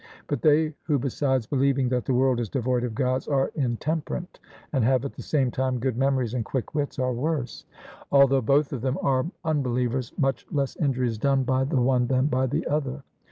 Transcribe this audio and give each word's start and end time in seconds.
But 0.25 0.41
they 0.41 0.73
who 0.85 0.97
besides 0.97 1.45
believing 1.45 1.87
that 1.89 2.05
the 2.05 2.13
world 2.15 2.39
is 2.39 2.49
devoid 2.49 2.83
of 2.83 2.95
Gods 2.95 3.27
are 3.27 3.51
intemperate, 3.53 4.39
and 4.73 4.83
have 4.83 5.05
at 5.05 5.13
the 5.13 5.21
same 5.21 5.51
time 5.51 5.77
good 5.77 5.95
memories 5.95 6.33
and 6.33 6.43
quick 6.43 6.73
wits, 6.73 6.97
are 6.97 7.13
worse; 7.13 7.65
although 8.11 8.41
both 8.41 8.73
of 8.73 8.81
them 8.81 8.97
are 9.03 9.27
unbelievers, 9.45 10.11
much 10.17 10.47
less 10.51 10.75
injury 10.77 11.07
is 11.07 11.19
done 11.19 11.43
by 11.43 11.65
the 11.65 11.79
one 11.79 12.07
than 12.07 12.25
by 12.25 12.47
the 12.47 12.65
other. 12.65 13.03